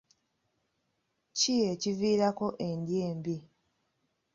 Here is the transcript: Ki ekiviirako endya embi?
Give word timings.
Ki 1.37 1.53
ekiviirako 1.71 2.47
endya 2.67 2.99
embi? 3.11 3.37